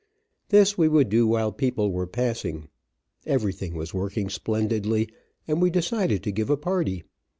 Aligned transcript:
This 0.49 0.79
we 0.79 0.87
would 0.87 1.09
do 1.09 1.27
while 1.27 1.51
people 1.51 1.91
were 1.91 2.07
passing. 2.07 2.69
Everything 3.27 3.75
was 3.75 3.93
working 3.93 4.31
splendidly, 4.31 5.07
and 5.47 5.61
we 5.61 5.69
decided 5.69 6.23
to 6.23 6.31
give 6.31 6.49
a 6.49 6.57
party. 6.57 7.03